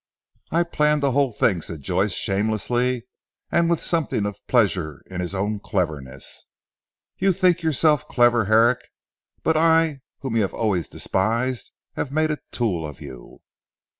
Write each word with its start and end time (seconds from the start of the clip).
"I 0.49 0.63
planned 0.63 1.03
the 1.03 1.11
whole 1.11 1.31
thing," 1.31 1.61
said 1.61 1.83
Joyce 1.83 2.13
shamelessly 2.13 3.05
and 3.51 3.69
with 3.69 3.83
something 3.83 4.25
of 4.25 4.39
pleasure 4.47 5.03
in 5.11 5.21
his 5.21 5.35
own 5.35 5.59
cleverness. 5.59 6.47
"You 7.19 7.31
think 7.31 7.61
yourself 7.61 8.07
clever 8.07 8.45
Herrick, 8.45 8.81
but 9.43 9.55
I, 9.55 9.99
whom 10.21 10.37
you 10.37 10.41
have 10.41 10.55
always 10.55 10.89
despised, 10.89 11.71
have 11.93 12.11
made 12.11 12.31
a 12.31 12.39
tool 12.51 12.83
of 12.83 12.99
you." 12.99 13.41